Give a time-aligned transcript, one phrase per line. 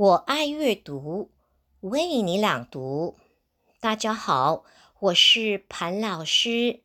[0.00, 1.30] 我爱阅读，
[1.80, 3.18] 为你朗读。
[3.80, 4.64] 大家好，
[4.98, 6.80] 我是潘老师。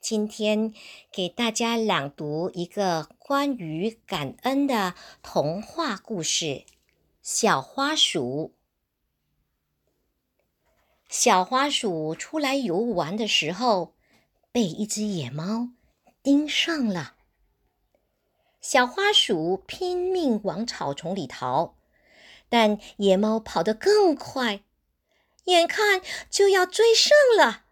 [0.00, 0.72] 今天
[1.10, 6.44] 给大家朗读一个关于感恩的童话故事
[7.20, 8.52] 《小花鼠》。
[11.08, 13.94] 小花鼠出来游玩的时候，
[14.52, 15.70] 被一只野猫
[16.22, 17.16] 盯上了。
[18.60, 21.75] 小花鼠拼命往草丛里逃。
[22.48, 24.62] 但野猫跑得更快，
[25.44, 26.00] 眼看
[26.30, 27.64] 就要追上了。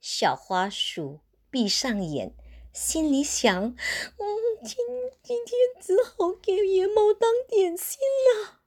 [0.00, 2.34] 小花鼠闭上眼，
[2.72, 3.76] 心里想
[4.18, 4.26] ：“嗯，
[4.64, 4.76] 今
[5.22, 7.98] 今天只好给野猫当点心
[8.34, 8.60] 了。”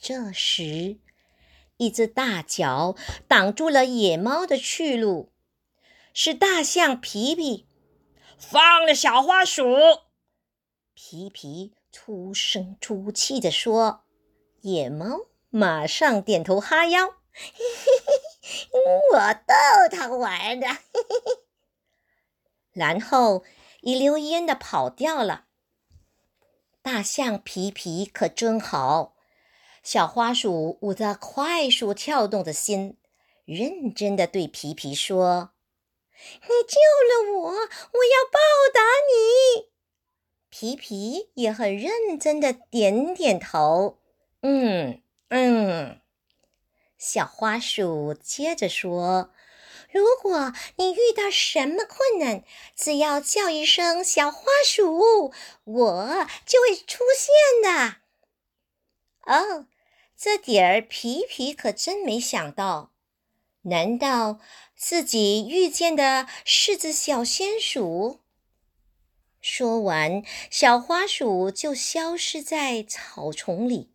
[0.00, 0.98] 这时，
[1.78, 5.32] 一只大脚挡住了野猫的去路，
[6.12, 7.66] 是大象皮皮。
[8.38, 9.64] 放了小花鼠！
[10.94, 14.04] 皮皮粗声粗气地说。
[14.62, 17.92] 野猫马上点头哈腰，嘿嘿
[18.42, 18.80] 嘿，
[19.12, 21.44] 我逗它玩的，嘿嘿嘿。
[22.72, 23.44] 然后
[23.80, 25.46] 一溜烟的跑掉了。
[26.82, 29.16] 大象皮皮可真好，
[29.82, 32.98] 小花鼠捂着快速跳动的心，
[33.44, 35.52] 认真的对皮皮说
[36.42, 38.38] ：“你救了我，我要报
[38.72, 39.68] 答你。”
[40.50, 43.98] 皮皮也很认真的点点头。
[44.40, 46.00] 嗯嗯，
[46.96, 49.30] 小花鼠接着说
[49.92, 52.44] ：“如果你遇到什么困难，
[52.76, 55.32] 只要叫一声‘小花鼠’，
[55.64, 57.96] 我就会出现的。”
[59.26, 59.66] 哦，
[60.16, 62.92] 这点儿皮皮可真没想到，
[63.62, 64.38] 难道
[64.76, 68.20] 自己遇见的是只小仙鼠？
[69.40, 73.90] 说完，小花鼠就消失在草丛里。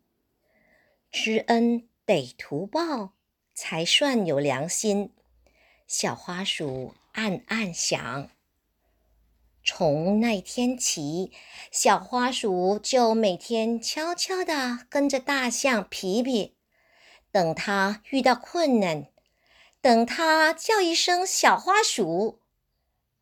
[1.13, 3.13] 知恩得图报，
[3.53, 5.12] 才算有良心。
[5.85, 8.31] 小花鼠暗暗想。
[9.63, 11.31] 从那天起，
[11.72, 16.56] 小花鼠就每天悄悄地跟着大象皮皮，
[17.31, 19.06] 等他遇到困难，
[19.81, 22.40] 等他叫一声“小花鼠”，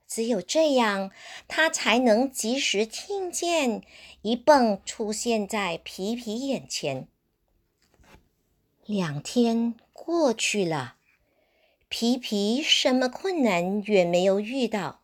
[0.07, 1.11] 只有这样，
[1.49, 3.83] 它才能及时听见，
[4.21, 7.09] 一蹦出现在皮皮眼前。
[8.87, 10.95] 两天过去了，
[11.87, 15.01] 皮皮什么困难也没有遇到。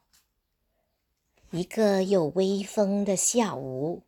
[1.52, 4.02] 一个有微风的下午，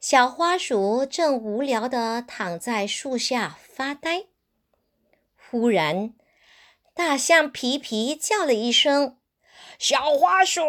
[0.00, 4.26] 小花鼠正无聊地躺在树下发呆。
[5.36, 6.14] 忽然，
[6.94, 9.18] 大象皮皮叫了一声
[9.78, 10.62] ：“小花鼠！”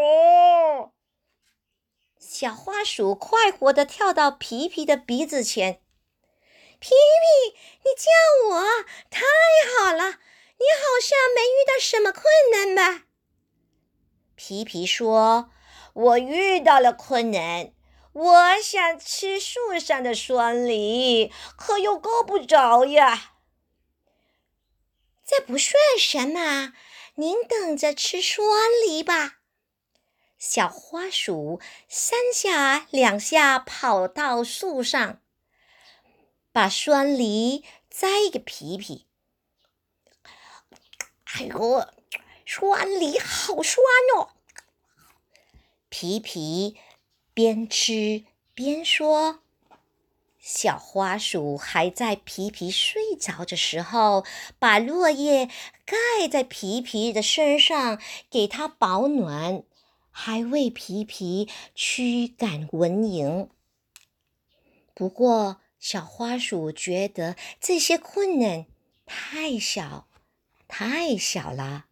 [2.20, 5.82] 小花鼠快活地跳到皮皮的鼻子前。
[6.80, 8.62] 皮皮，你叫我
[9.10, 9.22] 太
[9.80, 10.20] 好了！
[10.60, 13.06] 你好像没遇到什么困难吧？
[14.36, 15.50] 皮皮说
[15.94, 17.74] ：“我遇到了困难，
[18.14, 23.34] 我想吃树上的酸梨，可又够不着呀。”
[25.26, 26.74] 这不算什么，
[27.16, 28.48] 您等着吃酸
[28.86, 29.40] 梨吧。
[30.38, 35.20] 小花鼠三下两下跑到树上。
[36.58, 39.06] 把酸梨摘给皮皮。
[41.26, 41.86] 哎呦，
[42.48, 43.86] 酸梨好酸
[44.16, 44.30] 哦！
[45.88, 46.76] 皮皮
[47.32, 48.26] 边吃
[48.56, 49.42] 边说
[50.42, 54.26] ：“小花鼠还在皮皮睡着的时候，
[54.58, 55.52] 把落叶
[55.86, 58.02] 盖在皮皮的身上，
[58.32, 59.62] 给它保暖，
[60.10, 63.48] 还为皮皮驱赶蚊蝇。
[64.96, 68.66] 不过。”小花鼠觉得这些困难
[69.06, 70.08] 太小，
[70.68, 71.86] 太小了。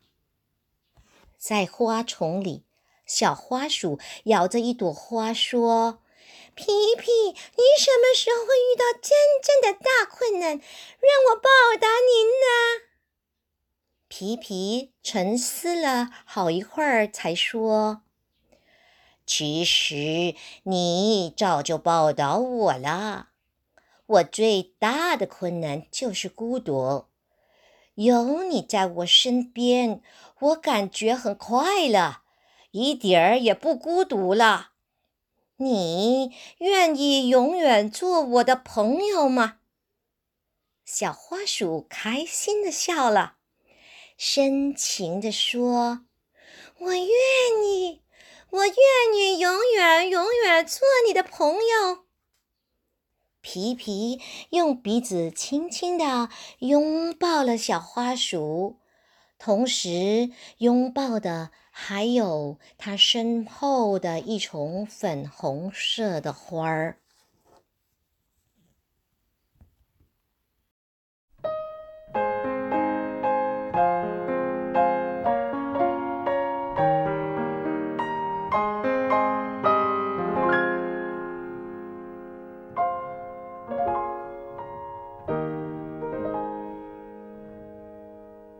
[1.37, 2.65] 在花丛里，
[3.05, 6.01] 小花鼠咬着一朵花说
[6.55, 6.65] ：“皮
[6.97, 9.11] 皮，你什么时候会遇到真
[9.43, 11.49] 正的大困难，让我报
[11.79, 12.85] 答您呢？”
[14.09, 18.01] 皮皮沉思了好一会儿，才说
[19.27, 23.29] ：“其实你早就报答我了。”
[24.07, 27.05] 我最大的困难就是孤独，
[27.95, 30.01] 有你在我身边，
[30.39, 32.21] 我感觉很快乐，
[32.69, 34.73] 一点儿也不孤独了。
[35.57, 39.59] 你愿意永远做我的朋友吗？
[40.83, 43.37] 小花鼠开心的笑了，
[44.17, 46.05] 深情地说
[46.77, 47.07] ：“我愿
[47.65, 48.03] 意，
[48.51, 48.75] 我愿
[49.15, 52.04] 意永远永远做你的朋友。”
[53.47, 54.19] 皮皮
[54.49, 58.77] 用鼻子轻轻地拥抱了小花鼠，
[59.37, 66.97] 同时拥抱的还有它身后的一丛粉红色的花儿。